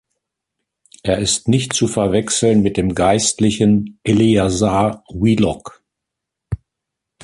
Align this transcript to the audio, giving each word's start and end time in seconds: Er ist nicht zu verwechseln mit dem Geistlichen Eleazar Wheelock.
Er 1.03 1.19
ist 1.19 1.47
nicht 1.47 1.73
zu 1.73 1.87
verwechseln 1.87 2.63
mit 2.63 2.75
dem 2.75 2.95
Geistlichen 2.95 3.99
Eleazar 4.03 5.03
Wheelock. 5.09 5.83